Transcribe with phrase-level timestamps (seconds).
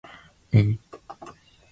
[0.51, 0.79] えぐい